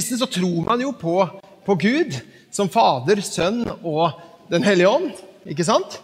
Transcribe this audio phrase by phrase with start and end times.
[0.00, 1.14] kristen så tror man jo på,
[1.66, 2.14] på Gud
[2.50, 4.16] som Fader, Sønn og
[4.50, 5.10] Den hellige ånd.
[5.46, 6.00] Ikke sant?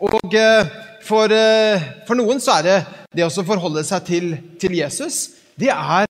[0.00, 0.68] Og eh,
[1.04, 2.76] for, eh, for, noen så er det
[3.18, 4.28] det å forholde seg til,
[4.62, 5.18] til Jesus,
[5.58, 6.06] det er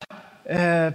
[0.46, 0.92] eh,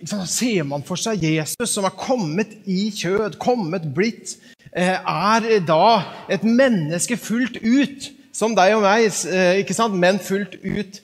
[0.00, 4.38] Ser man for seg Jesus som er kommet i kjød, kommet, blitt,
[4.72, 5.98] eh, er da
[6.32, 9.10] et menneske fullt ut, som deg og meg,
[9.60, 9.98] ikke sant?
[10.00, 11.02] men fullt ut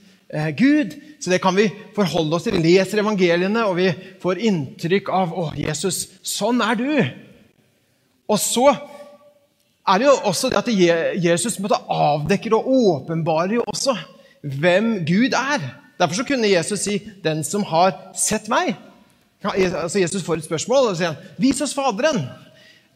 [0.58, 0.96] Gud.
[1.20, 2.58] Så det kan vi forholde oss til.
[2.58, 3.90] Vi Leser evangeliene, og vi
[4.22, 6.90] får inntrykk av å, Jesus, sånn er du.
[8.26, 8.66] Og så
[9.86, 10.70] er det jo også det at
[11.22, 13.94] Jesus måtte avdekker og åpenbarer jo også
[14.42, 15.62] hvem Gud er.
[15.96, 18.74] Derfor så kunne Jesus si 'den som har sett meg'.
[19.44, 22.26] Altså Jesus får et spørsmål og sier 'vis oss Faderen'.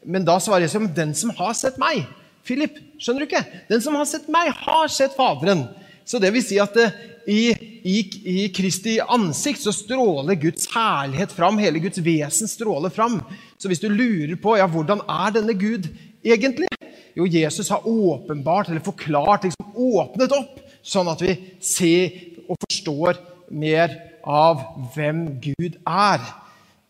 [0.05, 2.06] Men da svarer Jesus 'den som har sett meg'.
[2.45, 3.45] Philip, skjønner du ikke?
[3.69, 5.69] Den som har sett meg, har sett Faderen.
[6.11, 6.97] Så det vil si at eh,
[7.30, 7.42] i,
[7.86, 7.98] i,
[8.33, 11.61] i, Kristi ansikt så stråler Guds herlighet fram.
[11.62, 13.20] Hele Guds vesen stråler fram.
[13.61, 15.86] Så hvis du lurer på ja, hvordan er denne Gud
[16.27, 16.70] egentlig,
[17.14, 22.19] jo, Jesus har åpenbart, eller forklart, liksom åpnet opp, sånn at vi ser
[22.50, 23.19] og forstår
[23.55, 23.95] mer
[24.27, 24.62] av
[24.95, 26.24] hvem Gud er.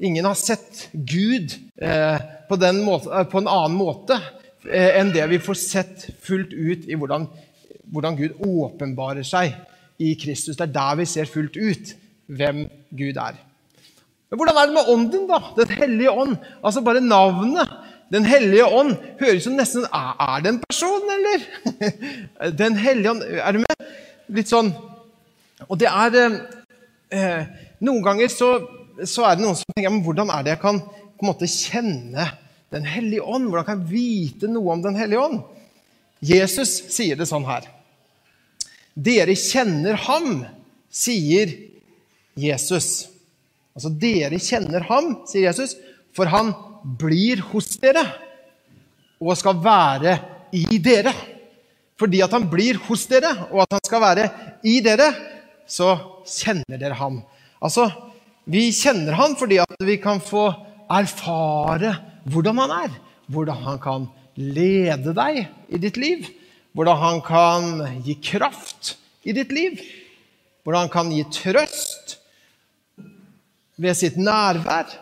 [0.01, 4.17] Ingen har sett Gud eh, på, måte, eh, på, en annen måte
[4.65, 7.29] eh, enn det vi får sett fullt ut i hvordan,
[7.91, 9.55] hvordan Gud åpenbarer seg
[10.01, 10.57] i Kristus.
[10.57, 11.95] Det er der vi ser fullt ut
[12.31, 12.65] hvem
[12.97, 13.39] Gud er.
[14.31, 15.41] Men hvordan er det med ånden, da?
[15.59, 16.37] Den hellige ånd.
[16.63, 17.71] Altså bare navnet
[18.11, 21.45] den hellige ånd høres jo nesten Er det en person, eller?
[22.63, 23.91] Den hellige ånd Er du med?
[24.35, 24.73] Litt sånn
[25.69, 26.17] Og det er
[27.15, 27.45] eh,
[27.87, 28.51] Noen ganger så,
[29.07, 31.49] så, er det noen som tenker men hvordan er det jeg kan på en måte
[31.51, 32.27] kjenne
[32.75, 33.47] Den hellige ånd?
[33.47, 35.41] Hvordan kan jeg vite noe om Den hellige ånd?
[36.21, 37.65] Jesus sier det sånn her.
[39.01, 40.43] Dere kjenner ham,
[40.91, 41.53] sier
[42.37, 43.09] Jesus.
[43.77, 45.77] Altså, dere kjenner ham, sier Jesus,
[46.17, 46.53] for han
[47.01, 48.05] blir hos dere
[49.21, 50.17] og skal være
[50.57, 51.13] i dere.
[52.01, 54.29] Fordi at han blir hos dere, og at han skal være
[54.67, 55.11] i dere,
[55.69, 55.93] så
[56.27, 57.21] kjenner dere ham.
[57.61, 57.87] Altså,
[58.51, 60.49] vi kjenner ham fordi at vi kan få
[60.91, 61.95] erfare
[62.27, 62.97] hvordan han er.
[63.31, 66.25] Hvordan han kan lede deg i ditt liv.
[66.73, 68.95] Hvordan han kan gi kraft
[69.27, 69.81] i ditt liv.
[70.63, 72.17] Hvordan han kan gi trøst
[73.81, 74.93] ved sitt nærvær.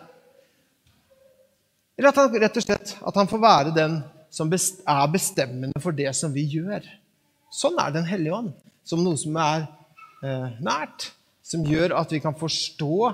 [1.98, 3.98] Eller at han rett og slett at han får være den
[4.30, 6.84] som er bestemmende for det som vi gjør.
[7.50, 8.52] Sånn er Den hellige ånd,
[8.84, 9.66] som noe som er
[10.22, 11.10] eh, nært.
[11.42, 13.08] Som gjør at vi kan forstå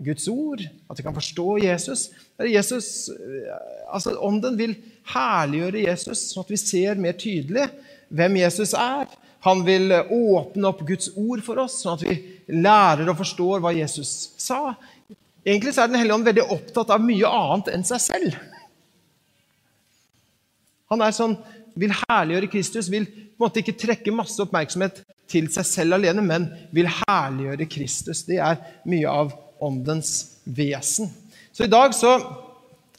[0.00, 2.08] Guds ord, at vi kan forstå Jesus.
[2.48, 3.50] Jesus eh,
[3.90, 4.76] altså Ånden vil
[5.10, 7.66] herliggjøre Jesus, sånn at vi ser mer tydelig
[8.10, 9.08] hvem Jesus er.
[9.46, 12.16] Han vil åpne opp Guds ord for oss, sånn at vi
[12.60, 14.74] lærer og forstår hva Jesus sa.
[15.46, 18.36] Egentlig så er Den hellige ånd veldig opptatt av mye annet enn seg selv.
[20.90, 21.38] Han er sånn,
[21.78, 25.00] vil herliggjøre Kristus, vil på en måte ikke trekke masse oppmerksomhet
[25.30, 28.24] til seg selv alene, men vil herliggjøre Kristus.
[28.26, 28.58] Det er
[28.90, 29.32] mye av
[29.62, 31.08] åndens vesen.
[31.54, 32.16] Så i dag så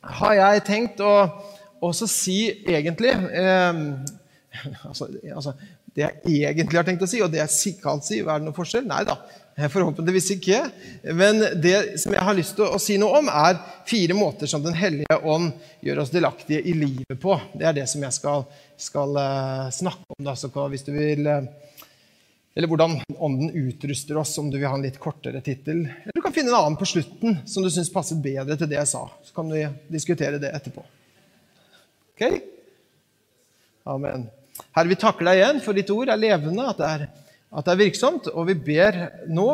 [0.02, 1.14] har jeg tenkt å
[1.82, 2.40] også si
[2.70, 3.84] egentlig eh,
[4.89, 5.53] altså, altså,
[5.95, 8.56] Det jeg egentlig har tenkt å si, og det jeg kan si, er det noe
[8.56, 8.85] forskjell?
[8.88, 9.19] Nei da.
[9.69, 10.59] Forhåpentligvis ikke.
[11.13, 14.63] Men det som jeg har lyst til å si noe om, er fire måter som
[14.63, 15.51] Den hellige ånd
[15.84, 17.35] gjør oss delaktige i livet på.
[17.53, 18.45] Det er det som jeg skal,
[18.79, 20.23] skal uh, snakke om.
[20.23, 20.38] Da.
[20.39, 21.44] Så hvis du vil uh,
[22.56, 25.85] Eller hvordan Ånden utruster oss, om du vil ha en litt kortere tittel.
[25.85, 28.79] Eller du kan finne en annen på slutten som du syns passet bedre til det
[28.79, 29.06] jeg sa.
[29.23, 30.83] Så kan vi diskutere det etterpå.
[32.16, 32.28] Ok?
[33.83, 34.29] Amen.
[34.75, 37.09] Herre, vi takker deg igjen for ditt ord er levende, at det er
[37.51, 38.30] at det er virksomt.
[38.31, 39.00] Og vi ber
[39.31, 39.50] nå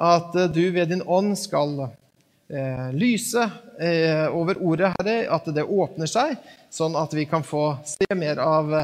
[0.00, 3.46] at eh, du ved din ånd skal eh, lyse
[3.80, 6.36] eh, over ordet, Herre, at det åpner seg,
[6.72, 8.74] sånn at vi kan få se mer av,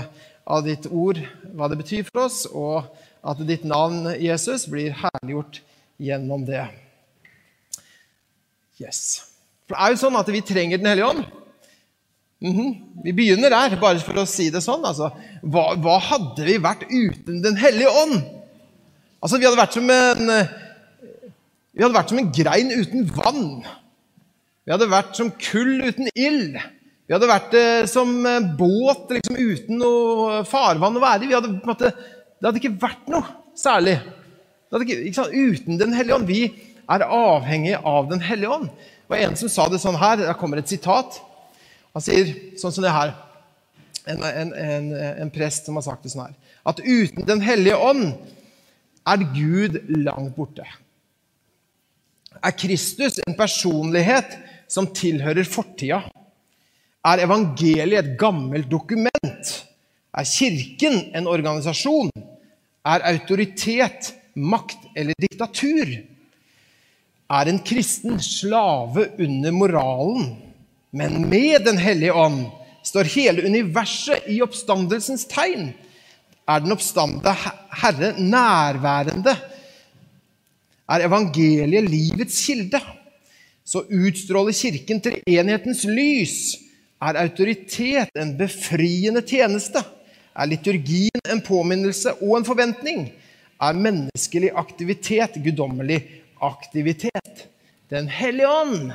[0.44, 1.20] av ditt ord,
[1.52, 2.88] hva det betyr for oss, og
[3.26, 5.60] at ditt navn, Jesus, blir herliggjort
[6.02, 6.66] gjennom det.
[8.80, 9.32] Yes.
[9.66, 11.24] For det er jo sånn at vi trenger Den hellige ånd.
[12.42, 13.02] Mm -hmm.
[13.04, 14.84] Vi begynner der, bare for å si det sånn.
[14.84, 15.10] Altså,
[15.42, 18.22] hva, hva hadde vi vært uten Den hellige ånd?
[19.22, 20.30] Altså, vi hadde vært som en
[21.72, 23.64] Vi hadde vært som en grein uten vann.
[24.64, 26.56] Vi hadde vært som kull uten ild.
[27.06, 28.22] Vi hadde vært eh, som
[28.58, 31.28] båt liksom, uten noe farvann å være i.
[31.28, 33.22] Det hadde ikke vært noe
[33.54, 34.00] særlig.
[34.74, 36.26] Ikke, ikke uten Den hellige ånd.
[36.26, 36.50] Vi
[36.88, 38.68] er avhengig av Den hellige ånd.
[38.68, 40.16] Det var en som sa det sånn her.
[40.24, 41.20] Der kommer et sitat.
[41.96, 42.28] Han sier
[42.60, 43.14] sånn som det her.
[44.06, 44.88] En, en, en,
[45.24, 46.34] en prest som har sagt det sånn her.
[46.68, 48.10] At uten Den hellige ånd
[49.08, 50.66] er Gud langt borte.
[52.44, 54.36] Er Kristus en personlighet
[54.68, 56.02] som tilhører fortida?
[57.06, 59.52] Er evangeliet et gammelt dokument?
[60.12, 62.12] Er Kirken en organisasjon?
[62.84, 65.96] Er autoritet makt eller diktatur?
[67.26, 70.34] Er en kristen slave under moralen?
[70.96, 72.46] Men med Den hellige ånd
[72.86, 75.72] står hele universet i oppstandelsens tegn.
[76.48, 77.34] Er den oppstande
[77.82, 79.34] Herre nærværende?
[80.88, 82.80] Er evangeliet livets kilde?
[83.66, 86.38] Så utstråler Kirken til enhetens lys.
[87.02, 89.82] Er autoritet en befriende tjeneste?
[90.32, 93.10] Er liturgien en påminnelse og en forventning?
[93.60, 96.00] Er menneskelig aktivitet guddommelig
[96.40, 97.44] aktivitet?
[97.90, 98.94] Den hellige ånd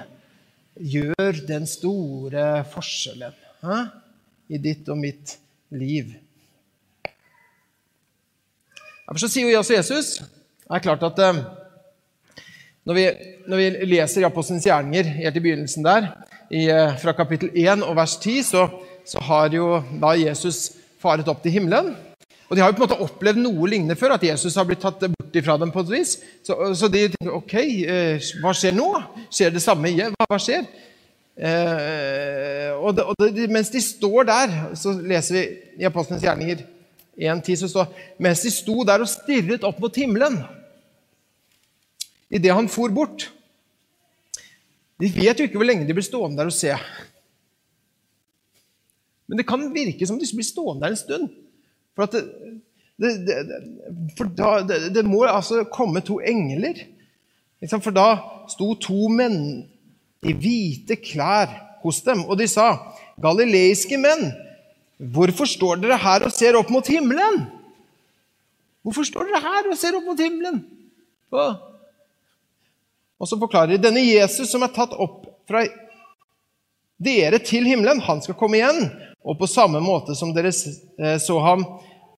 [0.81, 3.79] gjør den store forskjellen hæ?
[4.51, 5.37] i ditt og mitt
[5.71, 6.11] liv.
[9.07, 11.39] Derfor sier jo også Jesus Det er klart at eh,
[12.87, 13.05] når, vi,
[13.47, 16.07] når vi, leser i Apostelens gjerninger helt i begynnelsen der,
[16.49, 18.63] i, eh, fra kapittel 1 og vers 10, så,
[19.05, 21.91] så har jo da Jesus faret opp til himmelen.
[22.47, 24.81] Og De har jo på en måte opplevd noe lignende før, at Jesus har blitt
[24.83, 25.71] tatt bort ifra dem.
[25.71, 26.19] på et vis.
[26.43, 29.01] Så, så de tenker ok, eh, hva skjer nå?
[29.31, 30.13] Skjer det samme igjen?
[30.17, 30.65] Hva, hva skjer?
[31.37, 35.43] Eh, og, det, og det, mens de står der, så leser vi
[35.81, 36.65] i Apostelens gjerninger
[37.21, 37.89] 1.10 så står
[38.23, 40.37] mens de sto der og stirret opp mot himmelen
[42.31, 43.27] idet han for bort
[45.01, 46.75] De vet jo ikke hvor lenge de blir stående der og se.
[49.27, 51.31] Men det kan virke som de blir stående der en stund.
[51.97, 52.21] For, det,
[53.01, 53.35] det, det,
[54.17, 54.51] for da,
[54.93, 56.83] det, må altså komme to engler.
[57.71, 58.07] For da
[58.51, 59.41] sto to menn
[60.21, 61.49] i hvite klær
[61.81, 62.75] hos dem, og de sa,
[63.21, 64.29] 'Galileiske menn,
[65.01, 67.41] Hvorfor står dere her og ser opp mot himmelen?
[68.85, 70.61] Hvorfor står dere her og ser opp mot himmelen?
[73.21, 75.63] Og så forklarer de denne Jesus som er tatt opp fra
[77.01, 78.91] dere til himmelen, han skal komme igjen.
[79.25, 81.65] Og på samme måte som dere eh, så ham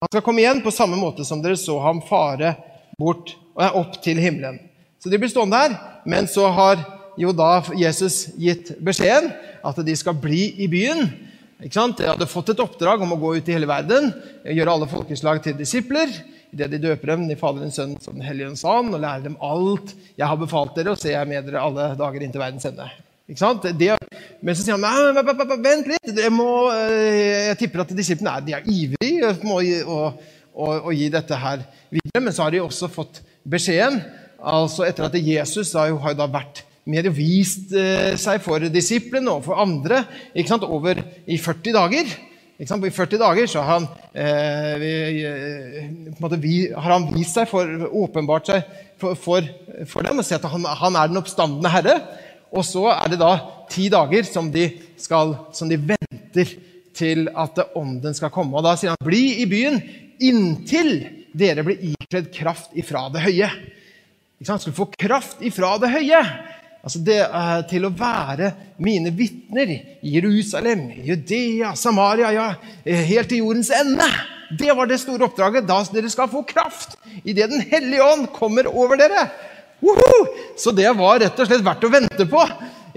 [0.03, 2.57] Han skal komme igjen på samme måte som dere så ham fare
[2.99, 4.59] bort og opp til himmelen.
[4.99, 5.77] Så de blir stående der,
[6.11, 6.83] men så har
[7.21, 9.31] jo da Jesus gitt beskjeden
[9.63, 11.07] at de skal bli i byen
[11.63, 12.01] ikke sant?
[12.01, 14.11] De hadde fått et oppdrag om å gå ut i hele verden,
[14.43, 16.11] gjøre alle folkeslag til disipler.
[16.53, 19.39] Idet de døper dem i Faderens, Sønnens og Den hellige ånds ånd, og lærer dem
[19.39, 22.67] alt jeg har befalt dere, og så er jeg med dere alle dager inntil verdens
[22.69, 22.89] ende.
[23.31, 23.71] Ikke sant?
[23.79, 23.95] Det,
[24.43, 24.85] men så sier han
[25.63, 29.31] vent litt, jeg, må, eh, jeg tipper at disiplene er, er ivrige
[29.87, 30.01] å,
[30.53, 32.25] å, å, gi dette her videre.
[32.25, 34.01] Men så har de også fått beskjeden,
[34.43, 39.37] altså etter at Jesus har har jo da vært mer vist eh, seg for disiplene
[39.37, 40.03] og for andre
[40.67, 40.99] over
[41.31, 42.15] i 40 dager.
[42.63, 47.67] I 40 dager så har han, eh, eh måte, vi, har han, vist seg for,
[47.91, 48.63] åpenbart seg
[48.99, 49.47] for, for,
[49.91, 51.97] for dem og sett at han, han, er den oppstandende herre.
[52.53, 53.33] Og så er det da
[53.73, 54.67] ti dager som de,
[55.01, 56.53] skal, som de venter
[56.97, 58.57] til at ånden skal komme.
[58.59, 59.81] Og da sier han, 'Bli i byen
[60.21, 60.93] inntil
[61.33, 63.53] dere blir ikledd kraft ifra det høye'.
[64.37, 64.65] Ikke sant?
[64.67, 66.21] Skal få kraft ifra det høye.
[66.83, 68.51] Altså det uh, til å være
[68.83, 72.49] mine vitner i Jerusalem, Judea, Samaria, ja,
[72.83, 74.09] helt til jordens ende.
[74.59, 75.69] Det var det store oppdraget.
[75.69, 79.29] Da dere skal få kraft idet Den hellige ånd kommer over dere.
[79.83, 80.27] Woohoo!
[80.57, 82.45] Så det var rett og slett verdt å vente på.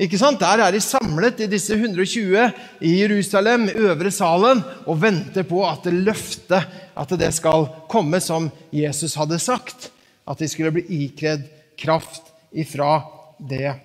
[0.06, 0.42] Ikke sant?
[0.42, 2.36] Der er de samlet i disse 120
[2.84, 8.50] i Jerusalem, øvre salen, og venter på at det løftet at det skal komme som
[8.75, 9.89] Jesus hadde sagt.
[10.27, 11.46] At de skulle bli ikledd
[11.80, 13.00] kraft ifra
[13.39, 13.75] det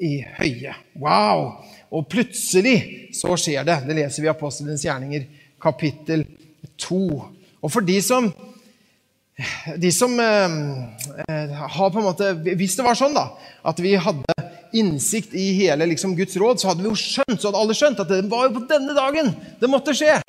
[0.00, 0.74] i høye.
[1.00, 1.60] Wow!
[1.90, 3.80] Og plutselig så skjer det.
[3.86, 5.26] Det leser vi i Apostelens gjerninger,
[5.60, 6.24] kapittel
[6.80, 7.02] 2.
[7.60, 8.30] Og for de som
[9.80, 10.56] de som eh,
[11.28, 13.30] eh, har på en måte, Hvis det var sånn da,
[13.66, 14.34] at vi hadde
[14.76, 18.02] innsikt i hele liksom, Guds råd, så hadde vi jo skjønt så hadde alle skjønt
[18.04, 20.20] at det var jo på denne dagen det måtte skje.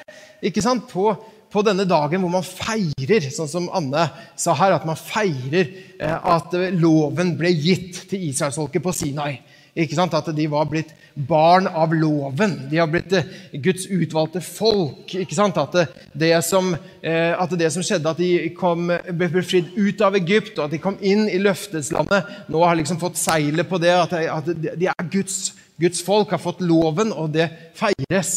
[0.41, 0.87] Ikke sant?
[0.89, 1.13] På
[1.51, 4.05] på denne dagen hvor man feirer, sånn som Anne
[4.39, 5.67] sa her, at man feirer
[5.99, 9.33] eh, at loven ble gitt til israelsfolket på Sinai.
[9.77, 10.15] Ikke sant?
[10.17, 12.57] At de var blitt barn av loven.
[12.71, 13.27] De har blitt eh,
[13.63, 15.13] Guds utvalgte folk.
[15.15, 15.59] Ikke sant?
[15.61, 15.77] At
[16.13, 20.57] det, som, eh, at det som skjedde, at de kom, ble befridd ut av Egypt,
[20.57, 23.95] og at de kom inn i løfteslandet, nå har liksom fått seilet på det.
[23.95, 27.47] At, de er Guds, Guds folk, har fått loven, og det
[27.79, 28.35] feires.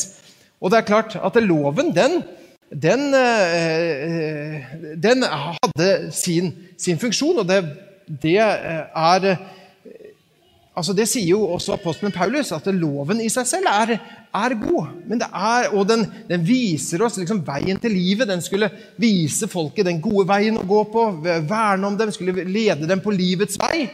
[0.63, 2.23] Og det er klart at loven, den
[2.75, 4.63] den, eh,
[4.99, 6.49] den hadde sin,
[6.79, 7.61] sin, funksjon, og det,
[8.23, 9.37] det er
[10.75, 13.95] altså Det sier jo også apostelen Paulus, at loven i seg selv er,
[14.35, 14.95] er god.
[15.07, 18.29] Det er, og den, den viser oss liksom veien til livet.
[18.31, 22.91] Den skulle vise folket den gode veien å gå på, verne om dem, skulle lede
[22.91, 23.87] dem på livets vei.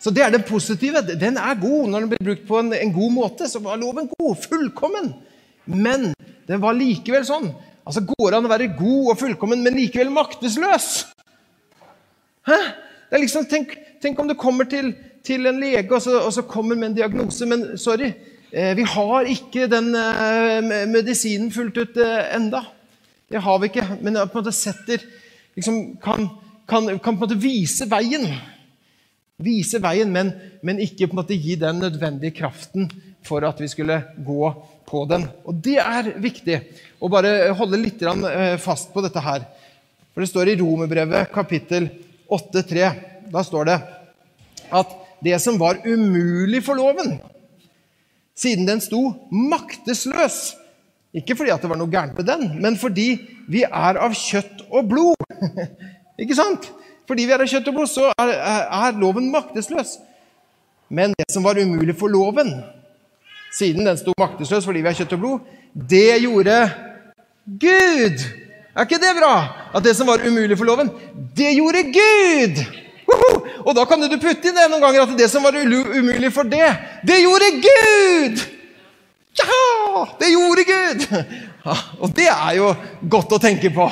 [0.00, 1.02] Så det er det positive.
[1.20, 3.48] Den er god når den blir brukt på en, en god måte.
[3.50, 5.10] Så var loven god, fullkommen.
[5.66, 6.12] Men
[6.48, 7.50] den var likevel sånn.
[7.84, 10.88] Altså Går det an å være god og fullkommen, men likevel maktesløs?
[12.48, 12.58] Hæ?
[13.10, 14.92] Det er liksom, tenk, tenk om du kommer til,
[15.26, 18.12] til en lege og så, og så, kommer med en diagnose, men sorry,
[18.52, 22.64] eh, vi har ikke den eh, medisinen fullt ut eh, enda.
[23.30, 25.04] Det har vi ikke, men på en måte setter
[25.56, 26.26] liksom, kan,
[26.68, 28.26] kan, kan, på en måte vise veien.
[29.40, 30.32] Vise veien, men,
[30.66, 32.90] men ikke på en måte gi den nødvendige kraften
[33.24, 34.50] for at vi skulle gå
[34.88, 35.28] på den.
[35.46, 36.58] Og det er viktig
[36.98, 38.02] å bare holde litt
[38.60, 39.44] fast på dette her.
[40.10, 41.86] For det står i Romerbrevet kapittel
[42.26, 42.90] 8,3.
[43.30, 43.78] Da står det
[44.70, 47.18] at det som var umulig for loven,
[48.36, 50.56] siden den sto maktesløs
[51.12, 53.16] Ikke fordi at det var noe gærent med den, men fordi
[53.50, 55.24] vi er av kjøtt og blod.
[56.22, 56.68] Ikke sant?
[57.10, 59.96] Fordi vi er av kjøtt og blod, så er, er loven maktesløs.
[60.86, 62.52] Men det som var umulig for loven,
[63.50, 65.50] siden den sto maktesløs fordi vi er kjøtt og blod,
[65.90, 66.60] det gjorde
[67.58, 68.22] Gud.
[68.70, 69.34] Er ikke det bra?
[69.74, 70.90] At det som var umulig for loven,
[71.34, 72.62] det gjorde Gud!
[73.66, 76.48] Og da kan du putte inn det noen ganger at det som var umulig for
[76.48, 76.68] det,
[77.06, 78.44] det gjorde Gud!
[79.40, 80.06] Ja!
[80.20, 81.04] Det gjorde Gud!
[81.60, 82.70] Ja, og det er jo
[83.12, 83.84] godt å tenke på.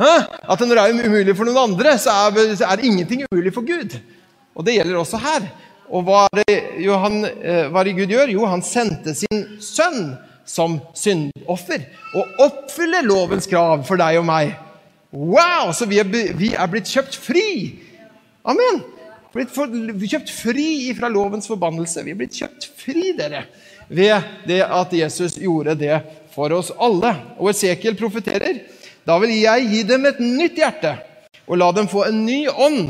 [0.00, 0.10] Hæ?
[0.50, 3.66] At når det er umulig for noen andre, så er, så er ingenting umulig for
[3.66, 3.94] Gud.
[4.54, 5.46] Og det gjelder også her.
[5.94, 8.32] Og hva er det, Johan, eh, hva det Gud gjør?
[8.34, 11.86] Jo, han sendte sin sønn som syndoffer
[12.18, 14.54] og oppfyller lovens krav for deg og meg.
[15.14, 15.70] Wow!
[15.76, 17.46] Så vi er, vi er blitt kjøpt fri.
[18.44, 18.82] Amen.
[19.34, 22.04] Blitt for, kjøpt fri fra lovens forbannelse.
[22.04, 23.46] Vi er blitt kjøpt fri, dere,
[23.88, 25.96] ved det at Jesus gjorde det
[26.34, 27.14] for oss alle.
[27.40, 28.62] Og Esekiel profeterer.
[29.04, 30.94] Da vil jeg gi dem et nytt hjerte
[31.44, 32.86] og la dem få en ny ånd,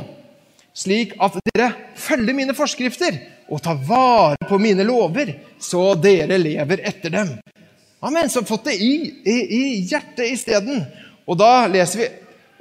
[0.75, 3.17] slik at dere følger mine forskrifter
[3.51, 7.33] og tar vare på mine lover, så dere lever etter dem.
[8.05, 8.29] Amen.
[8.31, 8.95] Så fått det i,
[9.25, 10.85] i, i hjertet isteden.
[11.25, 12.09] Og da leser vi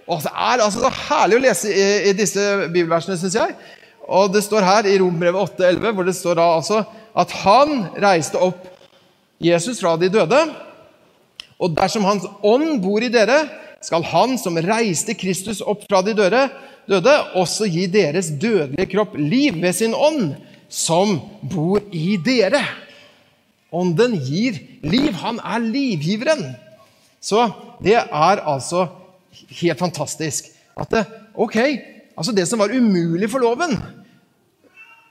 [0.08, 2.44] og Det er altså så herlig å lese i, i disse
[2.74, 3.56] bibelversene, syns jeg.
[4.04, 6.84] Og Det står her i Rombrevet 8,11, hvor det står da altså
[7.14, 8.66] at han reiste opp
[9.44, 10.40] Jesus fra de døde.
[11.62, 13.46] Og dersom Hans ånd bor i dere,
[13.84, 16.48] skal Han som reiste Kristus opp fra de døde,
[16.88, 20.34] døde også gi deres dødelige kropp liv ved sin ånd
[20.72, 21.18] som
[21.52, 22.64] bor i dere.
[23.74, 25.14] Ånden gir liv.
[25.22, 26.54] Han er livgiveren.
[27.24, 27.48] Så
[27.84, 28.88] det er altså
[29.62, 30.50] helt fantastisk.
[30.80, 31.04] At det,
[31.36, 31.58] ok,
[32.18, 33.78] altså det som var umulig for loven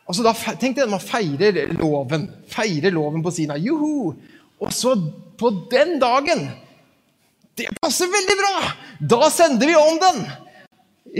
[0.09, 2.27] altså da, Tenk deg at man feirer loven.
[2.51, 3.59] Feirer loven på Sina.
[3.61, 4.13] Juhu!
[4.63, 4.95] Og så
[5.39, 6.47] på den dagen
[7.59, 8.55] Det passer veldig bra!
[9.15, 10.23] Da sender vi ånden!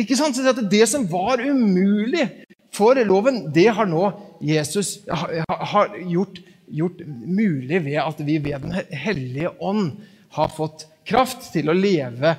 [0.03, 0.39] Ikke sant?
[0.39, 2.25] Så det som var umulig
[2.73, 4.07] for loven, det har nå
[4.41, 6.39] Jesus har gjort,
[6.73, 9.99] gjort mulig ved at vi ved Den hellige ånd
[10.33, 12.33] har fått kraft til å leve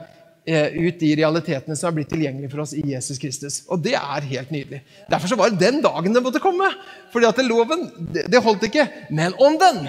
[0.46, 3.62] ut de realitetene som har blitt tilgjengelige for oss i Jesus Kristus.
[3.72, 4.82] Og det er helt nydelig.
[5.12, 6.68] Derfor så var det den dagen det måtte komme.
[7.14, 8.88] Fordi at loven, det, det holdt ikke.
[9.12, 9.86] Men ånden!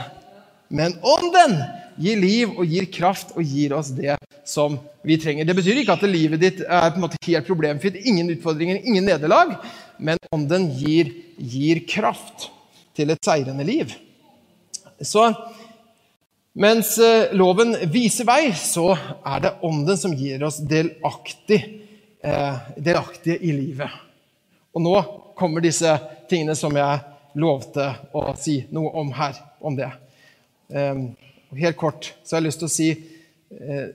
[0.74, 1.58] Men ånden
[2.00, 5.46] gir liv og gir kraft og gir oss det som vi trenger.
[5.46, 7.98] Det betyr ikke at livet ditt er på en måte helt problemfritt.
[8.06, 9.58] Ingen utfordringer, ingen nederlag
[9.98, 12.48] men ånden gir, gir kraft
[12.96, 13.92] til et seirende liv.
[15.02, 15.26] Så
[16.54, 21.60] mens eh, loven viser vei, så er det ånden som gir oss delaktig,
[22.22, 23.90] eh, delaktige i livet.
[24.74, 24.94] Og nå
[25.38, 25.96] kommer disse
[26.30, 27.02] tingene som jeg
[27.38, 29.34] lovte å si noe om her.
[29.60, 29.90] om det.
[30.68, 30.94] Eh,
[31.58, 33.86] helt kort så har jeg lyst til å si eh,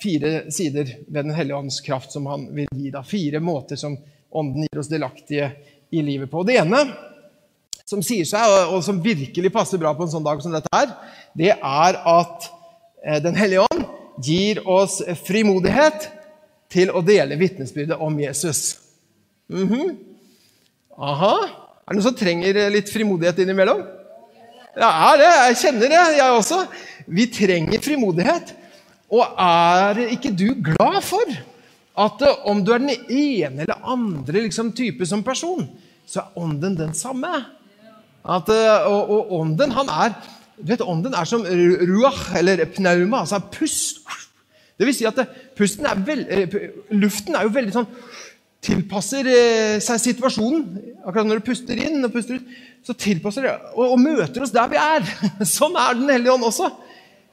[0.00, 2.90] fire sider ved Den hellige ånds kraft som han vil gi.
[2.90, 3.02] Da.
[3.02, 3.96] Fire måter som
[4.34, 5.52] Ånden gir oss delaktige
[5.94, 6.42] i livet på.
[6.42, 6.80] Det ene
[7.88, 10.92] som sier seg, og som virkelig passer bra på en sånn dag som dette her,
[11.36, 12.48] det er at
[13.04, 13.84] eh, Den hellige ånd
[14.24, 16.08] gir oss frimodighet
[16.72, 18.78] til å dele vitnesbyrdet om Jesus.
[19.50, 19.96] Mm -hmm.
[20.98, 21.36] Aha.
[21.84, 23.82] Er det noen som trenger litt frimodighet innimellom?
[24.76, 25.32] Ja, er det.
[25.48, 26.66] Jeg kjenner det, jeg også.
[27.06, 28.54] Vi trenger frimodighet.
[29.10, 31.34] Og er ikke du glad for
[31.94, 35.68] at eh, om du er den ene eller andre liksom, type som person,
[36.06, 37.28] så er ånden den samme.
[38.24, 40.16] At, eh, og, og, ånden han er
[40.54, 44.04] du vet, ånden er som ruach, eller pnauma, altså pust.
[44.78, 45.18] Det vil si at
[45.58, 46.54] pusten er veld, eh,
[46.94, 47.90] luften er jo veldig sånn
[48.64, 49.26] Tilpasser
[49.84, 50.62] seg situasjonen.
[51.04, 52.46] Akkurat når du puster inn og puster ut,
[52.80, 55.04] så tilpasser det og, og møter oss der vi er.
[55.44, 56.70] Sånn er Den hellige ånd også.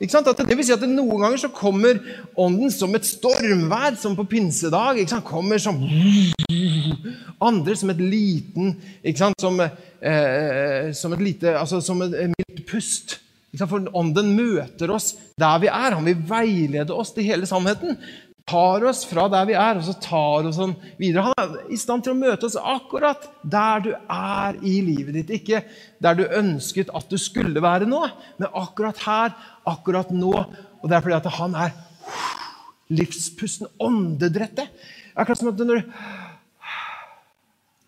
[0.02, 2.00] Det vil si at Noen ganger så kommer
[2.40, 5.04] Ånden som et stormvær, som på pinsedag.
[5.28, 5.78] Kommer som
[7.42, 8.74] Andre som et liten?
[9.38, 13.20] Som, eh, som et lite altså som et mildt pust.
[13.60, 15.94] For Ånden møter oss der vi er.
[15.94, 17.98] Han vil veilede oss til hele sannheten
[18.48, 21.30] tar oss fra der vi er, og så tar oss sånn videre.
[21.30, 25.36] Han er i stand til å møte oss akkurat der du er i livet ditt.
[25.42, 25.64] Ikke
[26.04, 28.02] der du ønsket at du skulle være nå,
[28.40, 29.38] men akkurat her,
[29.70, 30.34] akkurat nå.
[30.82, 31.78] Og det er fordi at han er
[32.92, 34.74] livspusten, åndedrettet.
[35.16, 35.86] Akkurat som at når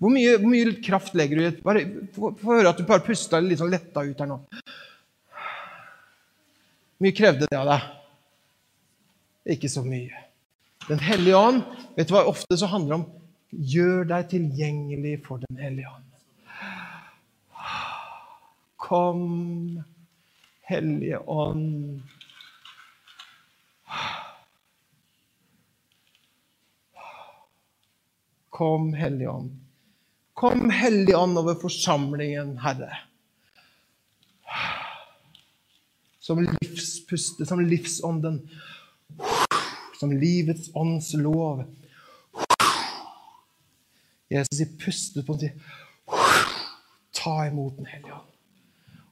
[0.03, 3.39] hvor mye, hvor mye, kraft legger du i Bare Få høre at du bare pusta
[3.39, 4.36] litt sånn letta ut her nå.
[6.98, 7.86] Hvor mye krevde det av deg?
[9.55, 10.24] Ikke så mye.
[10.88, 11.62] Den hellige ånd
[11.96, 13.06] vet du hva ofte så handler om?
[13.54, 16.10] Gjør deg tilgjengelig for Den hellige ånd.
[18.84, 19.84] Kom,
[20.68, 22.02] Hellige ånd.
[28.50, 29.54] Kom, Hellige ånd.
[30.34, 32.92] Kom, Hellige ånd, over forsamlingen, Herre.
[36.20, 38.44] Som livspuste, som livsånden
[40.03, 41.63] som livets ånds lov.
[44.27, 45.77] Jesus sier, pustet på den sier,
[47.15, 48.31] ta imot Den hellige ånd.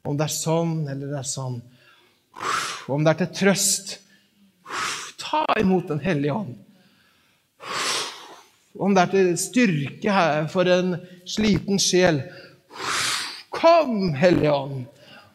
[0.03, 1.62] Om det er sånn eller det er sånn.
[2.91, 3.93] Om det er til trøst,
[5.21, 6.57] ta imot Den hellige ånd.
[8.75, 12.19] Om det er til styrke for en sliten sjel,
[13.55, 14.83] kom, Hellige ånd.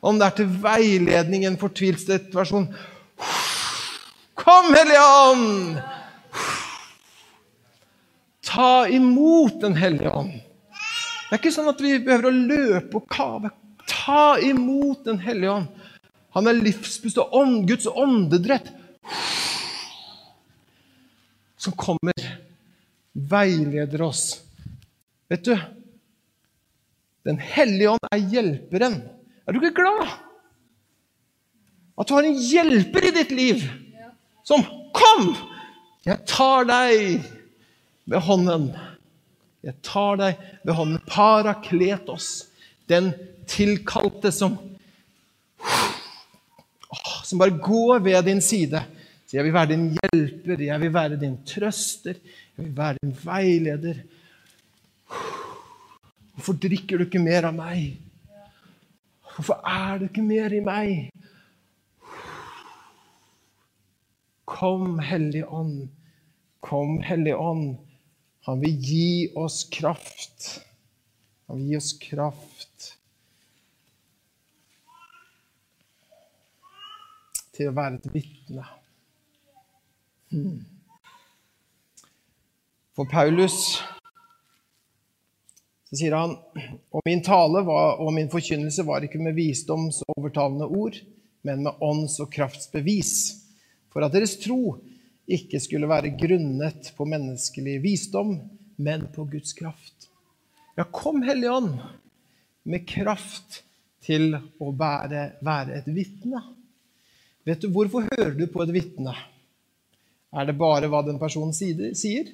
[0.05, 2.69] Om det er til veiledning i en fortvilt situasjon,
[4.47, 5.01] Kom, Hellige
[5.31, 5.81] Ånd!
[8.45, 10.35] Ta imot Den hellige ånd.
[10.37, 13.49] Det er ikke sånn at vi behøver å løpe og kave.
[13.91, 15.89] Ta imot Den hellige ånd.
[16.37, 18.69] Han er livspust og ånd, Guds åndedrett,
[21.59, 22.29] som kommer,
[23.17, 24.29] veileder oss.
[25.27, 25.57] Vet du,
[27.27, 28.95] Den hellige ånd er hjelperen.
[29.43, 30.15] Er du ikke glad?
[31.99, 33.67] At du har en hjelper i ditt liv
[34.47, 34.65] som
[34.97, 35.35] Kom!
[36.07, 37.25] Jeg tar deg
[38.09, 38.71] ved hånden.
[39.67, 41.03] Jeg tar deg ved hånden.
[41.11, 42.47] Parakletos,
[42.89, 43.11] den
[43.51, 44.57] tilkalte som
[47.27, 48.81] Som bare går ved din side.
[49.27, 52.15] Så jeg vil være din hjelper, jeg vil være din trøster,
[52.55, 53.99] jeg vil være din veileder.
[56.37, 57.97] Hvorfor drikker du ikke mer av meg?
[59.35, 61.16] Hvorfor er du ikke mer i meg?
[64.47, 65.89] Kom, Hellige Ånd.
[66.61, 67.77] Kom, Hellige Ånd.
[68.47, 70.61] Han vil gi oss kraft.
[71.47, 72.93] Han vil gi oss kraft
[77.57, 78.67] til å være et vitne.
[80.31, 80.61] Hmm.
[82.95, 83.57] For Paulus
[85.87, 86.37] så sier han
[86.91, 90.99] og min tale var, og min forkynnelse var ikke med visdomsovertalende ord,
[91.47, 93.46] men med ånds- og kraftsbevis
[93.97, 94.77] for at deres tro
[95.25, 98.35] ikke skulle være grunnet på menneskelig visdom,
[98.77, 100.11] men på Guds kraft.
[100.77, 101.79] Ja, kom, Hellige Ånd,
[102.69, 103.63] med kraft
[104.05, 106.43] til å være, være et vitne.
[107.49, 109.17] Vet du, Hvorfor hører du på et vitne?
[110.37, 112.29] Er det bare hva den personen sier?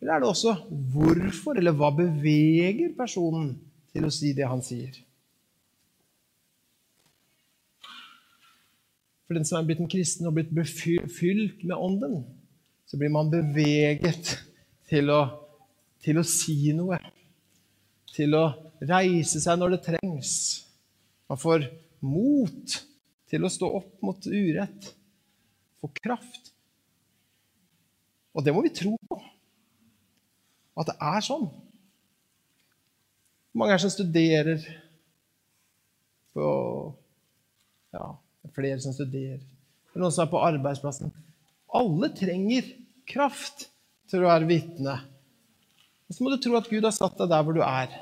[0.00, 0.56] Eller er det også
[0.96, 3.52] hvorfor, eller hva beveger personen
[3.92, 4.96] til å si det han sier?
[9.26, 10.52] For den som er blitt en kristen og blitt
[11.10, 12.20] fylt med Ånden,
[12.86, 14.36] så blir man beveget
[14.86, 15.20] til å,
[16.02, 17.00] til å si noe.
[18.14, 18.44] Til å
[18.86, 20.34] reise seg når det trengs.
[21.26, 21.66] Man får
[22.06, 22.76] mot
[23.26, 24.92] til å stå opp mot urett.
[25.82, 26.52] Få kraft.
[28.36, 29.18] Og det må vi tro på.
[30.76, 31.48] At det er sånn.
[33.50, 34.62] Hvor mange er det som studerer
[36.36, 36.46] på
[37.96, 38.10] ja,
[38.56, 39.38] flere som studerer.
[39.40, 41.12] Det er noen som er på arbeidsplassen.
[41.76, 42.72] Alle trenger
[43.08, 43.68] kraft
[44.10, 44.96] til å være vitne.
[46.06, 47.92] Og så må du tro at Gud har satt deg der hvor du er,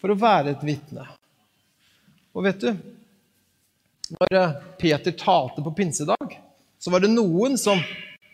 [0.00, 1.06] for å være et vitne.
[2.34, 2.72] Og vet du
[4.14, 6.34] Når eh, Peter talte på pinsedag,
[6.76, 7.78] så var det noen som,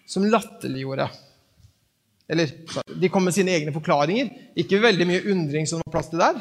[0.02, 1.06] som latterliggjorde.
[2.30, 2.50] Eller
[2.98, 4.32] de kom med sine egne forklaringer.
[4.58, 6.40] Ikke veldig mye undring som var plass til der,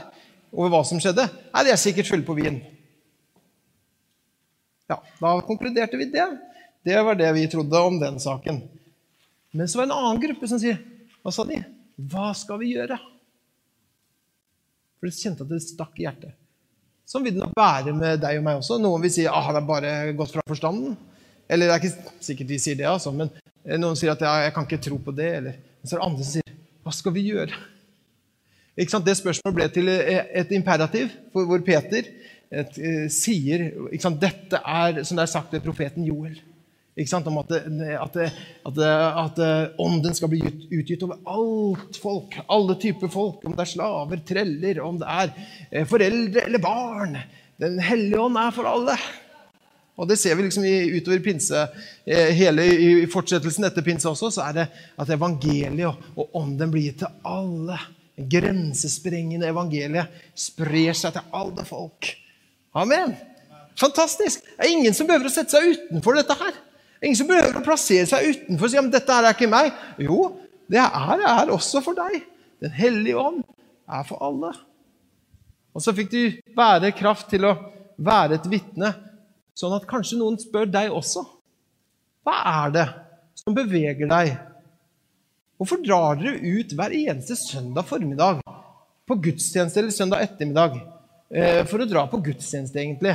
[0.49, 1.27] over hva som skjedde.
[1.53, 2.57] Nei, de er sikkert fulle på vin.
[4.89, 6.25] Ja, Da konkluderte vi det.
[6.83, 8.61] Det var det vi trodde om den saken.
[9.51, 10.79] Men så var det en annen gruppe som sier
[11.23, 11.59] Hva sa de?
[12.09, 12.97] Hva skal vi gjøre?
[14.99, 16.35] For de kjente at det stakk i hjertet.
[17.09, 18.77] Sånn vil det nok være med deg og meg også.
[18.81, 20.95] Noen vil si at ah, det er bare gått fra forstanden.
[21.49, 23.31] Eller det er ikke sikkert de sier det, altså, men
[23.81, 25.29] noen sier at ja, jeg kan ikke tro på det.
[25.39, 27.57] Eller så er det andre som sier hva skal vi gjøre?
[28.79, 29.07] Ikke sant?
[29.07, 32.07] Det spørsmålet ble til et imperativ, hvor Peter
[32.49, 33.69] et, uh, sier
[34.01, 34.21] sant?
[34.21, 36.39] Dette er som det er sagt ved profeten Joel.
[36.99, 38.17] Om at, at,
[38.67, 39.37] at, at,
[39.79, 40.41] ånden skal bli
[40.75, 42.35] utgitt over alt folk.
[42.51, 43.45] Alle typer folk.
[43.47, 45.31] Om det er slaver, treller, om det er
[45.71, 47.15] eh, foreldre eller barn.
[47.59, 48.97] Den hellige ånd er for alle.
[49.99, 50.63] Og det ser vi liksom
[50.95, 51.65] utover pinse,
[52.07, 54.67] eh, hele i fortsettelsen etter pinse også, så er det
[54.99, 57.79] at evangeliet og ånden blir gitt til alle.
[58.19, 62.11] Grensesprengende evangeliet sprer seg til alle folk.
[62.75, 63.15] Amen.
[63.79, 64.43] Fantastisk.
[64.43, 66.51] Det er ingen som behøver å sette seg utenfor dette her.
[66.53, 69.37] Det er Ingen som behøver å plassere seg utenfor og si at dette her er
[69.37, 69.69] ikke meg.
[70.03, 70.17] Jo,
[70.69, 72.25] det er, er også for deg.
[72.59, 73.39] Den hellige ånd
[73.87, 74.51] er for alle.
[75.71, 76.21] Og så fikk du
[76.57, 77.55] være kraft til å
[77.99, 78.91] være et vitne,
[79.55, 81.23] sånn at kanskje noen spør deg også.
[82.27, 82.85] Hva er det
[83.39, 84.35] som beveger deg?
[85.59, 88.43] Hvorfor drar dere ut hver eneste søndag formiddag
[89.07, 90.77] på gudstjeneste eller søndag ettermiddag
[91.69, 93.13] for å dra på gudstjeneste, egentlig?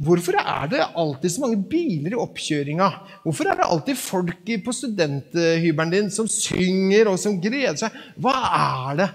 [0.00, 2.86] Hvorfor er det alltid så mange biler i oppkjøringa?
[3.24, 7.98] Hvorfor er det alltid folk på studenthybelen din som synger og som gleder seg?
[8.16, 9.10] Hva er det?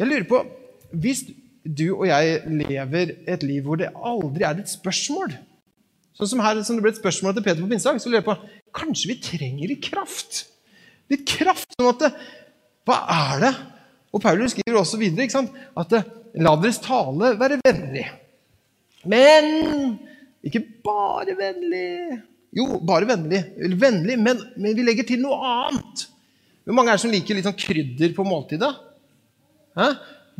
[0.00, 0.40] Jeg lurer på
[0.90, 1.22] Hvis
[1.62, 5.36] du og jeg lever et liv hvor det aldri er et spørsmål
[6.16, 8.26] Sånn som her, som det ble et spørsmål til Peter på pinsedag, så lurer jeg
[8.26, 8.38] på
[8.80, 10.44] Kanskje vi trenger litt kraft?
[11.10, 11.70] Litt kraft.
[11.78, 12.10] sånn at det,
[12.88, 13.52] Hva er det?
[14.10, 15.54] Og Paulus skriver også videre ikke sant?
[15.78, 16.02] at det,
[16.38, 18.06] la deres tale være vennlig.
[19.08, 19.98] Men
[20.46, 22.20] ikke bare vennlig.
[22.56, 23.42] Jo, bare vennlig.
[23.78, 26.06] Vennlig, men, men, vi legger til noe annet.
[26.64, 28.72] Hvor mange er det som liker litt sånn krydder på måltidet?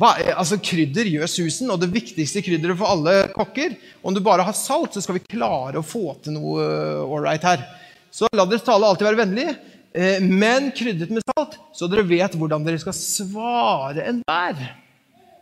[0.01, 4.45] Hva, altså, krydder gjør susen, og det viktigste krydderet for alle kokker Om du bare
[4.45, 6.65] har salt, så skal vi klare å få til noe
[7.05, 7.65] ålreit uh, her.
[8.11, 9.47] Så la deres tale alltid være vennlig,
[9.95, 14.65] uh, men krydret med salt, så dere vet hvordan dere skal svare enhver.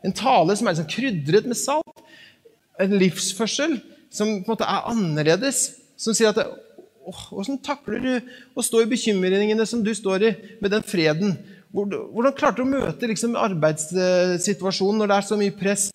[0.06, 2.04] En tale som er liksom krydret med salt,
[2.80, 3.78] en livsførsel
[4.14, 5.64] som på en måte er annerledes.
[6.00, 6.40] Som sier at
[7.10, 8.12] Åssen takler du
[8.54, 10.30] å stå i bekymringene som du står i,
[10.62, 11.34] med den freden?
[11.74, 15.88] Hvordan klarte du å møte liksom, arbeidssituasjonen når det er så mye press?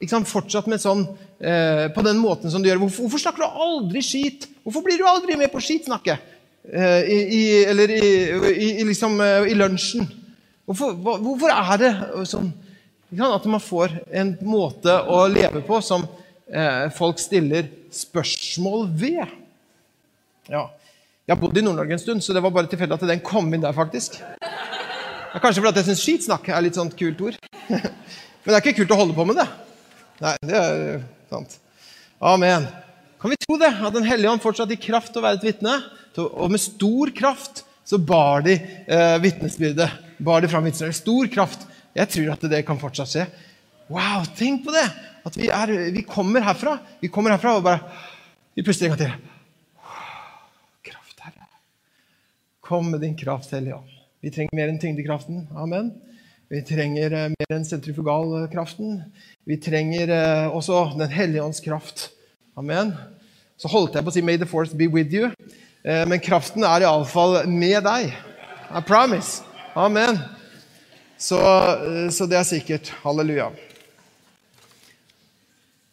[0.00, 1.04] Liksom, fortsatt med sånn,
[1.40, 2.82] eh, på den måten som du gjør.
[2.82, 4.48] Hvorfor, hvorfor, snakker du aldri skit?
[4.64, 6.32] Hvorfor blir du aldri med på skitsnakket?
[6.64, 8.10] Eh, i, i, eller i,
[8.80, 10.08] i, liksom, eh, i lunsjen?
[10.64, 11.92] Hvorfor, hvorfor, er det
[12.28, 12.52] sånn
[13.12, 16.06] at man får en måte å leve på som
[16.50, 19.24] eh, folk stiller spørsmål ved.
[20.50, 20.66] Ja.
[21.24, 23.48] Jeg har bodd i Nord-Norge en stund, så det var bare tilfeldig at den kom
[23.54, 23.72] inn der.
[23.72, 24.18] faktisk.
[25.34, 27.38] Er kanskje fordi jeg syns skitsnakk er litt sånt kult ord.
[27.68, 29.46] Men det er ikke kult å holde på med det.
[30.22, 30.98] Nei, det er
[31.32, 31.56] sant.
[32.20, 32.66] Amen.
[33.20, 33.72] Kan vi tro det?
[33.72, 35.78] At Den hellige ånd fortsatt i kraft til å være et vitne.
[36.20, 39.96] Og med stor kraft så bar de eh, vitnesbyrdet.
[40.24, 41.00] Bar de fram vitnesbyrdet.
[41.00, 41.64] Stor kraft.
[41.94, 43.26] Jeg tror at det kan fortsatt skje.
[43.92, 44.86] Wow, tenk på det!
[45.24, 47.80] At vi, er, vi kommer herfra Vi kommer herfra og bare
[48.56, 49.12] Vi puster en gang til.
[50.84, 51.46] Kraft, Herre.
[52.64, 53.94] Kom med din kraft, Hellige Ånd.
[54.24, 55.46] Vi trenger mer enn tyngdekraften.
[55.58, 55.90] Amen.
[56.52, 59.00] Vi trenger uh, mer enn sentrifugalkraften.
[59.48, 62.06] Vi trenger uh, også Den hellige ånds kraft.
[62.56, 62.94] Amen.
[63.60, 65.32] Så holdt jeg på å si 'May the force be with you',
[65.84, 68.14] uh, men kraften er iallfall med deg.
[68.70, 69.42] I promise.
[69.74, 70.22] Amen.
[71.24, 71.38] Så,
[72.12, 72.90] så det er sikkert.
[73.00, 73.46] Halleluja.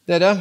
[0.10, 0.32] Dere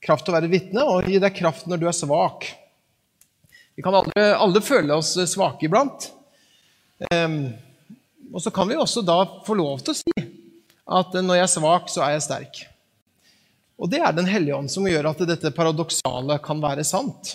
[0.00, 2.46] Kraft til å være vitne og gi deg kraft når du er svak.
[3.74, 6.06] Vi kan alle, alle føle oss svake iblant.
[7.10, 7.50] Um,
[8.30, 10.14] og så kan vi også da få lov til å si
[10.90, 12.64] at når jeg er svak, så er jeg sterk.
[13.82, 17.34] Og det er Den hellige ånd som gjør at dette paradoksale kan være sant.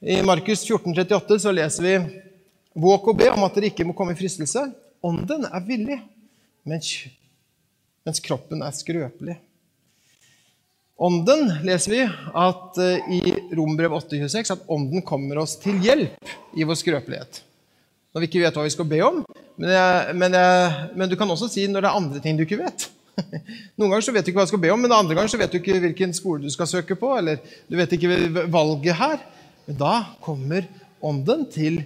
[0.00, 1.98] I Markus 14, 38 så leser vi
[2.74, 4.66] Våg og be om at dere ikke må komme i fristelse.
[5.04, 5.98] Ånden er villig,
[6.66, 6.80] men
[8.04, 9.36] mens kroppen er skrøpelig.
[11.04, 16.66] Ånden leser vi at uh, i Rombrev 8,26 at ånden kommer oss til hjelp i
[16.66, 17.40] vår skrøpelighet.
[18.14, 19.22] Når vi ikke vet hva vi skal be om.
[19.58, 22.44] Men, jeg, men, jeg, men, du kan også si når det er andre ting du
[22.44, 22.86] ikke vet.
[23.78, 25.40] Noen ganger så vet du ikke hva du skal be om, men andre ganger så
[25.40, 27.10] vet du ikke hvilken skole du skal søke på.
[27.18, 29.18] eller du vet ikke valget her.
[29.66, 30.66] Men da kommer
[31.02, 31.82] ånden til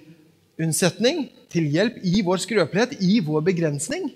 [0.59, 4.11] unnsetning, til hjelp i vår skrøpelighet, i vår begrensning.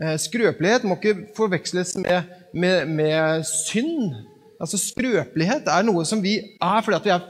[0.00, 4.16] Eh, skrøpelighet må ikke forveksles med, med, med, synd.
[4.60, 7.26] Altså Skrøpelighet er noe som vi er fordi vi er,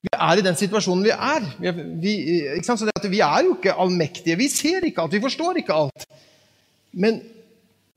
[0.00, 1.46] vi er i den situasjonen vi er.
[1.60, 2.14] Vi, vi,
[3.12, 4.38] vi, er jo ikke allmektige.
[4.40, 6.08] Vi ser ikke alt, vi forstår ikke alt.
[6.92, 7.22] Men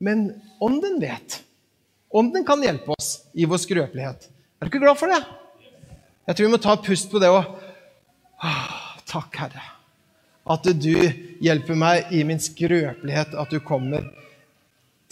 [0.04, 1.38] Men Ånden vet.
[2.12, 4.26] Ånden kan hjelpe oss i vår skrøpelighet.
[4.60, 5.22] Er du ikke glad for det?
[6.26, 7.46] Jeg tror vi må ta et pust på det òg.
[9.14, 9.62] Takk, Herre,
[10.50, 10.94] at du
[11.44, 14.08] hjelper meg i min skrøpelighet, at du kommer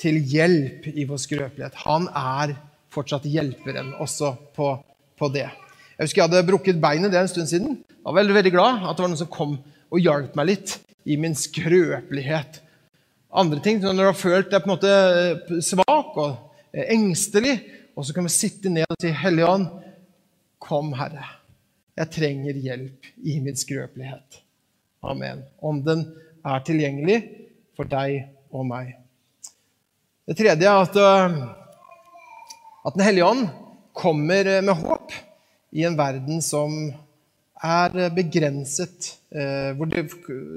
[0.01, 1.77] til hjelp i vår skrøpelighet.
[1.85, 2.57] Han er
[2.91, 4.73] fortsatt hjelperen også på,
[5.15, 5.47] på det.
[5.47, 7.77] Jeg husker jeg hadde brukket beinet det en stund siden.
[7.79, 10.75] Jeg var veldig, veldig glad at det var noen som kom og hjalp meg litt
[11.07, 12.59] i min skrøpelighet.
[13.39, 16.35] Andre ting, når du har følt deg på en måte eh, svak og
[16.75, 17.55] eh, engstelig,
[17.95, 19.71] og så kan vi sitte ned og si, Hellige Ånd,
[20.63, 21.29] kom, Herre.
[21.99, 24.39] Jeg trenger hjelp i min skrøpelighet.
[25.05, 25.43] Amen.
[25.61, 26.07] Om den
[26.47, 27.19] er tilgjengelig
[27.77, 28.95] for deg og meg.
[30.29, 31.37] Det tredje er at, eh,
[32.87, 33.49] at Den hellige ånd
[33.93, 35.13] kommer med håp
[35.73, 36.93] i en verden som
[37.63, 40.03] er begrenset Hvor det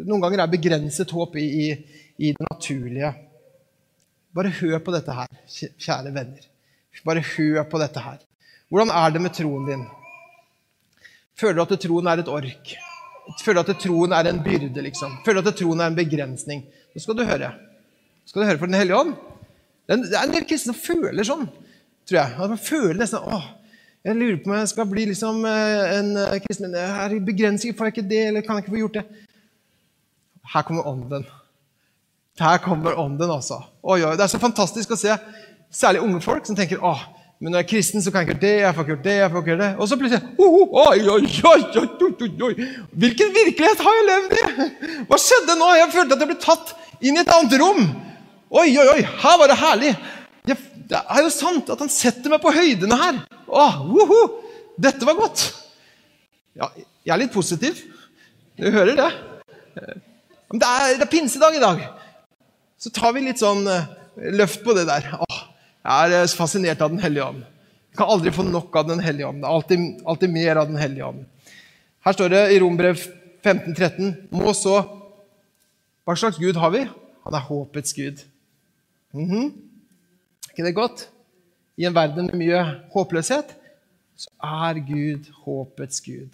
[0.07, 1.67] noen ganger er begrenset håp i, i,
[2.17, 3.11] i det naturlige.
[4.35, 6.47] Bare hør på dette her, kjære venner.
[7.07, 8.17] Bare hør på dette her.
[8.67, 9.85] Hvordan er det med troen din?
[11.39, 12.73] Føler du at troen er et ork?
[13.41, 14.81] Føler du at troen er en byrde?
[14.85, 15.17] liksom?
[15.25, 16.63] Føler du at troen er en begrensning?
[16.95, 17.51] Nå skal du høre.
[18.25, 19.13] Skal du høre for Den hellige ånd?
[19.85, 21.45] Det er en del kristne som føler sånn,
[22.07, 22.33] tror jeg.
[22.39, 23.49] At man føler nesten åh,
[24.05, 26.73] jeg lurer på om jeg skal bli liksom eh, en eh, kristen.
[26.77, 27.77] Er det begrensninger?
[27.77, 29.05] Får jeg ikke det, eller kan jeg ikke få gjort det?
[30.53, 31.25] Her kommer ånden.
[32.39, 33.59] Her kommer ånden, altså.
[33.83, 35.13] Oi, oi, Det er så fantastisk å se
[35.73, 37.01] særlig unge folk som tenker åh,
[37.39, 39.05] men når jeg er kristen, så kan jeg ikke gjøre det, jeg får ikke gjort
[39.05, 39.71] det, jeg får ikke gjøre det.
[39.75, 42.53] Og så plutselig oh, oi, oi, oi, oi, oi,
[43.03, 44.67] Hvilken virkelighet har jeg levd i?
[45.09, 45.67] Hva skjedde nå?
[45.75, 46.71] Jeg følte at jeg ble tatt
[47.01, 47.81] inn i et annet rom.
[48.55, 49.91] Oi, oi, oi, her var det herlig.
[50.47, 53.19] Jeg, det er jo sant at han setter meg på høydene her.
[53.51, 54.21] Åh, woho,
[54.79, 55.43] Dette var godt.
[56.55, 56.69] Ja,
[57.03, 57.83] jeg er litt positiv.
[58.55, 59.11] Du hører det.
[60.51, 61.83] Men det er, det er pinsedag i dag.
[62.79, 63.87] Så tar vi litt sånn eh,
[64.35, 65.07] løft på det der.
[65.19, 65.34] Åh,
[65.85, 67.43] jeg er fascinert av Den hellige ånd.
[67.91, 69.41] Jeg kan aldri få nok av Den hellige ånd.
[69.41, 71.25] Det er alltid, alltid mer av Den hellige ånd.
[72.05, 73.01] Her står det i Rombrev
[73.45, 74.79] 15-13 Må så
[76.05, 76.83] Hva slags Gud har vi?
[77.25, 78.21] Han er håpets Gud.
[79.13, 79.45] Mm -hmm.
[80.45, 81.09] Er ikke det godt?
[81.77, 82.61] I en verden med mye
[82.93, 83.55] håpløshet
[84.15, 86.29] så er Gud håpets Gud.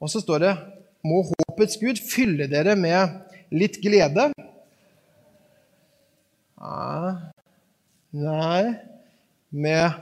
[0.00, 0.56] Og så står det
[1.04, 3.08] Må håpets Gud fylle dere med
[3.50, 4.32] litt glede
[8.12, 8.74] Nei
[9.48, 9.92] Med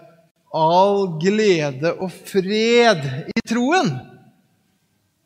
[0.50, 3.90] all glede og fred i troen.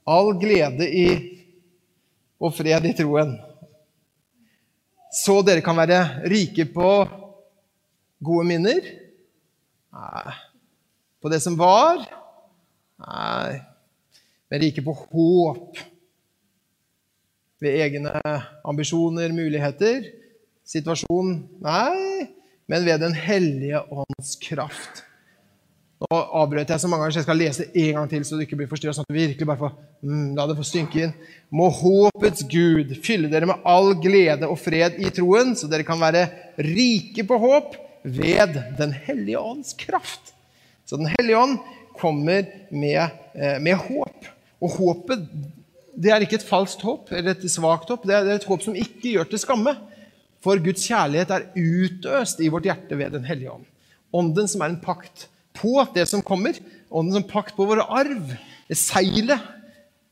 [0.05, 1.07] All glede i,
[2.37, 3.35] og fred i troen.
[5.15, 6.91] Så dere kan være rike på
[8.25, 8.85] gode minner?
[9.95, 10.35] Nei.
[11.25, 12.05] På det som var?
[13.01, 13.63] Nei.
[14.53, 15.81] Men rike på håp.
[17.65, 18.13] Ved egne
[18.65, 20.05] ambisjoner, muligheter
[20.69, 21.37] situasjon?
[21.65, 22.34] Nei,
[22.71, 25.05] men ved Den hellige ånds kraft.
[26.05, 28.45] Nå avbrøt jeg så mange ganger, så jeg skal lese en gang til, så du
[28.45, 28.93] ikke blir forstyrra.
[28.97, 29.73] Sånn at du virkelig bare får
[30.05, 31.15] mm, la det få synke inn.
[31.55, 36.03] Må håpets Gud fylle dere med all glede og fred i troen, så dere kan
[36.03, 36.27] være
[36.61, 40.35] rike på håp ved Den hellige ånds kraft.
[40.85, 41.59] Så Den hellige ånd
[41.97, 44.33] kommer med, eh, med håp.
[44.61, 45.29] Og håpet
[45.95, 48.03] det er ikke et falskt håp eller et svakt håp.
[48.07, 49.77] Det er et håp som ikke gjør til skamme.
[50.45, 53.65] For Guds kjærlighet er utøst i vårt hjerte ved Den hellige ånd.
[54.15, 56.59] Ånden som er en pakt på det som kommer.
[56.93, 58.35] Ånden som pakt på vår arv.
[58.69, 59.41] Det seilet.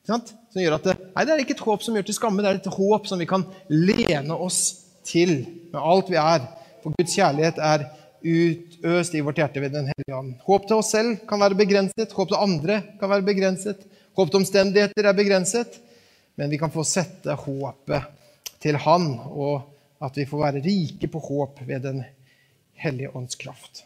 [0.08, 0.24] Som
[0.58, 2.58] gjør at det, nei, det er ikke et håp som gjør til skamme, det er
[2.58, 4.62] et håp som vi kan lene oss
[5.06, 6.48] til med alt vi er.
[6.82, 7.84] For Guds kjærlighet er
[8.22, 10.32] utøst i vårt hjerte ved Den hellige ånd.
[10.46, 13.84] Håp til oss selv kan være begrenset, håp til andre kan være begrenset.
[14.18, 15.78] Håp til omstendigheter er begrenset,
[16.36, 18.10] men vi kan få sette håpet
[18.62, 19.68] til Han og
[20.02, 22.02] at vi får være rike på håp ved Den
[22.82, 23.84] hellige ånds kraft.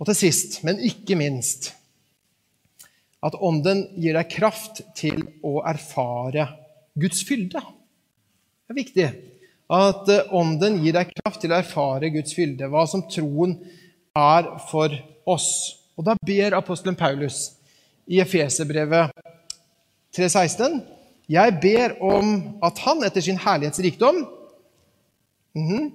[0.00, 1.74] Og til sist, men ikke minst,
[3.20, 6.46] at Ånden gir deg kraft til å erfare
[6.96, 7.60] Guds fylde.
[7.60, 9.08] Det er viktig
[9.70, 13.58] at eh, Ånden gir deg kraft til å erfare Guds fylde, hva som troen
[14.16, 14.94] er for
[15.28, 15.50] oss.
[16.00, 17.50] Og da ber apostelen Paulus
[18.10, 19.12] i Efeserbrevet
[20.16, 20.80] 3,16.:
[21.30, 22.32] Jeg ber om
[22.64, 24.24] at han etter sin herlighetsrikdom
[25.60, 25.90] Mm -hmm.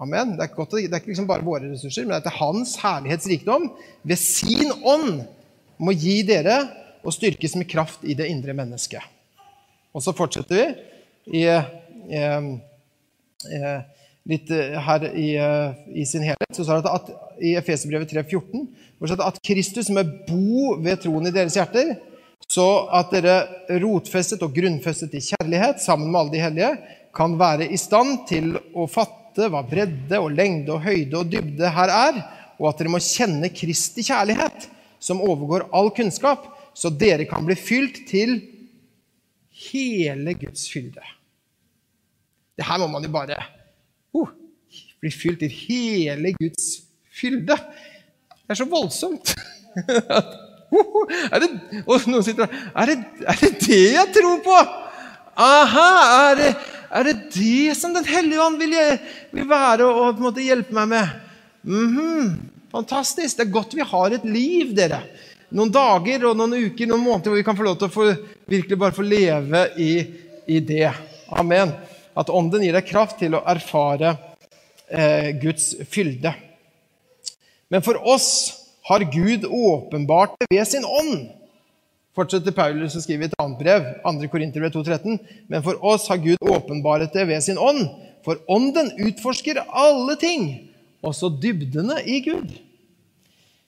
[0.00, 0.34] Amen.
[0.36, 3.70] Det er, godt, det er ikke liksom bare våre ressurser, men det er Hans herlighetsrikdom
[4.02, 5.22] ved sin ånd
[5.78, 6.68] må gi dere
[7.04, 9.04] og styrkes med kraft i det indre mennesket.
[9.94, 10.74] Og så fortsetter
[11.26, 11.44] vi i,
[12.10, 12.22] i,
[13.54, 13.60] i,
[14.32, 14.50] litt
[14.88, 15.28] her i,
[15.94, 16.56] i, sin helhet.
[16.56, 17.12] Så står det at,
[17.44, 18.66] i Efeserbrevet 3,14
[19.20, 21.94] at Kristus må bo ved troen i deres hjerter,
[22.48, 26.72] så at dere rotfestet og grunnfestet i kjærlighet sammen med alle de hellige,
[27.14, 31.70] kan være i stand til å fatte hva bredde og lengde og høyde og dybde
[31.76, 32.20] her er,
[32.58, 34.68] og at dere må kjenne Kristi kjærlighet,
[35.02, 38.38] som overgår all kunnskap, så dere kan bli fylt til
[39.70, 41.02] hele Guds fylde.
[42.54, 43.38] Det her må man jo bare
[44.14, 44.30] oh,
[45.02, 47.56] bli fylt til hele Guds fylde.
[47.56, 49.34] Det er så voldsomt.
[51.34, 51.50] er det,
[51.84, 54.58] og noen sitter der er er det det jeg tror på?
[55.34, 55.88] Aha!
[56.30, 56.50] Er det,
[56.94, 58.74] er det det som Den hellige ånd vil,
[59.34, 61.08] vil, være og måte hjelpe meg med?
[61.64, 62.34] Mm -hmm.
[62.70, 63.36] Fantastisk.
[63.36, 65.02] Det er godt vi har et liv, dere.
[65.50, 68.14] Noen dager og noen uker, noen måneder hvor vi kan få lov til å få,
[68.46, 70.06] virkelig bare få leve i,
[70.46, 70.92] i det.
[71.30, 71.72] Amen.
[72.16, 74.16] At Ånden gir deg kraft til å erfare
[74.88, 76.34] eh, Guds fylde.
[77.68, 78.54] Men for oss
[78.88, 81.30] har Gud åpenbart det ved sin ånd.
[82.14, 84.28] Fortsetter Paulus å skrive et annet brev, 2.
[84.30, 85.16] Korinterbrev 2,13.
[85.50, 87.88] Men for oss har Gud åpenbaret det ved sin ånd.
[88.24, 90.46] For ånden utforsker alle ting,
[91.04, 92.54] også dybdene i Gud.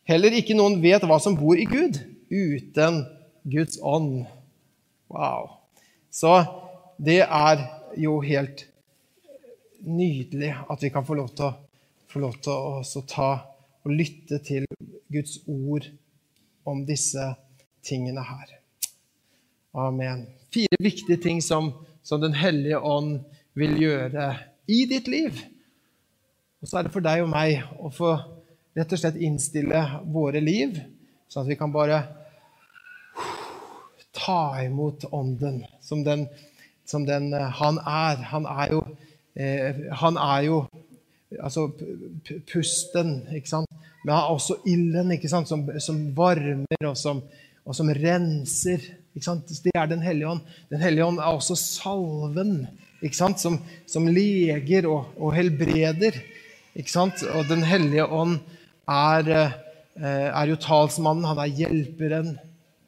[0.07, 1.99] Heller ikke noen vet hva som bor i Gud,
[2.31, 3.03] uten
[3.51, 4.23] Guds ånd.
[5.11, 5.51] Wow.
[6.15, 6.39] Så
[7.03, 7.65] det er
[7.99, 8.69] jo helt
[9.83, 11.53] nydelig at vi kan få lov til å,
[12.23, 12.55] lov til
[13.03, 13.31] å ta
[13.83, 14.65] og lytte til
[15.13, 15.91] Guds ord
[16.67, 17.43] om disse tingene
[17.91, 18.55] her.
[19.77, 20.27] Amen.
[20.53, 21.73] Fire viktige ting som,
[22.03, 23.21] som Den hellige ånd
[23.55, 24.31] vil gjøre
[24.67, 25.39] i ditt liv.
[26.63, 28.15] Og så er det for deg og meg å få
[28.77, 30.77] rett og slett innstille våre liv,
[31.29, 32.03] sånn at vi kan bare
[34.17, 36.27] ta imot Ånden som den,
[36.89, 38.25] som den eh, han er.
[38.33, 38.83] Han er jo,
[39.35, 40.61] eh, han er jo
[41.37, 41.69] altså
[42.49, 43.71] pusten, ikke sant?
[44.05, 45.49] Men han er også ilden, ikke sant?
[45.51, 47.23] Som, som varmer, og som,
[47.67, 48.85] og som renser.
[49.17, 49.51] Ikke sant?
[49.65, 50.43] Det er Den hellige ånd.
[50.71, 52.67] Den hellige ånd er også salven,
[53.03, 53.17] ikke?
[53.17, 56.21] Som, som leger og, og, helbreder.
[56.77, 58.39] Og Den hellige ånd
[58.87, 59.31] er,
[59.97, 62.37] eh, er jo talsmannen, han er hjelperen.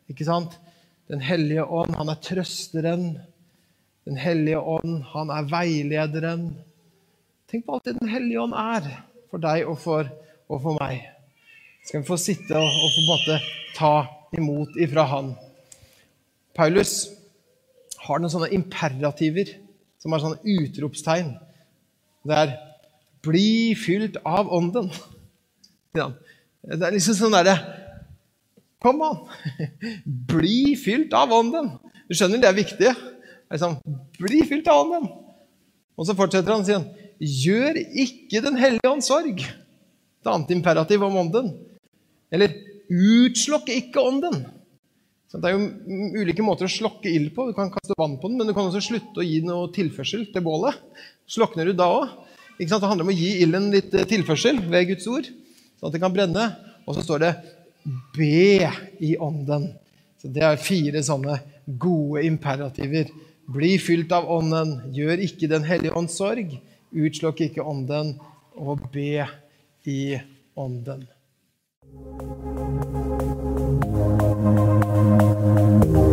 [0.08, 0.54] Ikke sant?
[1.08, 3.10] Den hellige ånd, han er trøsteren.
[4.08, 6.50] Den hellige ånd, han er veilederen.
[7.48, 8.84] Tenk på alt det Den hellige ånd er
[9.30, 10.08] for deg og for,
[10.48, 11.00] og for meg.
[11.88, 13.40] Skal vi få sitte og, og få måte,
[13.76, 15.32] ta imot ifra Han.
[16.56, 17.08] Paulus
[18.04, 19.54] har noen sånne imperativer
[20.02, 21.34] som er sånne utropstegn.
[22.28, 22.56] Det er
[23.22, 24.92] 'bli fylt av ånden'.
[26.68, 27.54] Det er liksom sånn derre
[28.82, 29.24] Kom an!
[30.30, 31.70] Bli fylt av ånden!
[32.06, 32.90] Du skjønner, det er viktig.
[33.50, 33.78] Liksom,
[34.18, 35.08] Bli fylt av ånden!
[35.98, 36.84] Og så fortsetter han og sier
[37.18, 39.42] Gjør ikke Den hellige ånd sorg.
[39.42, 41.50] Et annet imperativ om ånden.
[42.30, 42.54] Eller
[42.88, 44.46] utslokk ikke ånden.
[45.28, 47.50] Så det er jo ulike måter å slokke ild på.
[47.50, 50.24] Du kan kaste vann på den, men du kan også slutte å gi noe tilførsel
[50.32, 50.78] til bålet.
[51.28, 52.14] Slokner du da òg?
[52.58, 55.28] Det handler om å gi ilden litt eh, tilførsel ved Guds ord,
[55.78, 56.46] sånn at det kan brenne.
[56.88, 57.32] Og så står det
[58.16, 58.72] 'be
[59.04, 59.68] i ånden'.
[60.18, 61.38] Så Det er fire sånne
[61.78, 63.12] gode imperativer.
[63.46, 68.16] Bli fylt av ånden, gjør ikke Den hellige ånds sorg, Utslokk ikke ånden,
[68.56, 69.26] og be
[69.84, 70.18] i
[70.56, 71.06] ånden.
[71.90, 72.36] Thank
[75.96, 76.07] you.